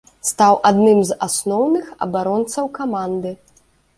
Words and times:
Стаў 0.27 0.55
адным 0.69 1.01
з 1.09 1.17
асноўных 1.27 1.91
абаронцаў 2.05 2.65
каманды. 2.81 3.37